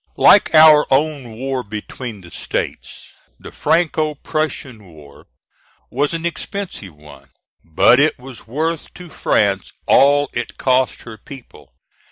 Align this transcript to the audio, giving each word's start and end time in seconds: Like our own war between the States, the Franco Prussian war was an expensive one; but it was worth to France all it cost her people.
Like 0.17 0.55
our 0.55 0.87
own 0.91 1.33
war 1.33 1.61
between 1.63 2.21
the 2.21 2.31
States, 2.31 3.11
the 3.39 3.51
Franco 3.51 4.15
Prussian 4.15 4.83
war 4.91 5.27
was 5.91 6.15
an 6.15 6.25
expensive 6.25 6.95
one; 6.95 7.29
but 7.63 7.99
it 7.99 8.17
was 8.17 8.47
worth 8.47 8.91
to 8.95 9.09
France 9.11 9.71
all 9.85 10.31
it 10.33 10.57
cost 10.57 11.03
her 11.03 11.19
people. 11.19 11.75